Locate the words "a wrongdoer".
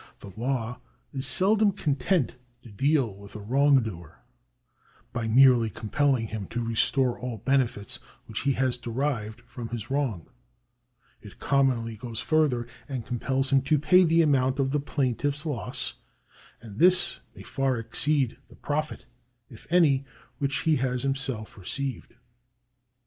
3.35-4.17